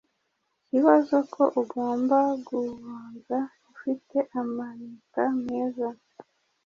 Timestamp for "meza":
5.45-5.87